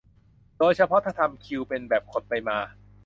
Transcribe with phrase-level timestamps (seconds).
[0.57, 2.57] โดยเฉพาะถ้าทำคิวเป็นแบบขดไปมา